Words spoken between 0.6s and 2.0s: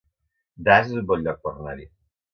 Das es un bon lloc per anar-hi